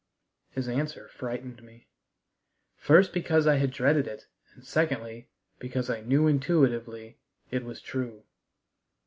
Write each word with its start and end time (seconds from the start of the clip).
His 0.49 0.67
answer 0.67 1.09
frightened 1.09 1.61
me, 1.61 1.85
first 2.75 3.13
because 3.13 3.45
I 3.45 3.57
had 3.57 3.69
dreaded 3.69 4.07
it, 4.07 4.25
and 4.55 4.65
secondly, 4.65 5.29
because 5.59 5.91
I 5.91 6.01
knew 6.01 6.25
intuitively 6.25 7.19
it 7.51 7.63
was 7.63 7.81
true. 7.83 8.23